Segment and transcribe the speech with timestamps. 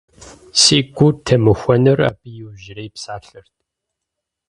[0.61, 3.53] Си гум темыхуэнур абы и иужьрей псалъэрт.